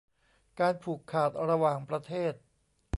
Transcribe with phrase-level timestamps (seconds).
[0.59, 2.33] การผูกขาดระหว่างประเทศ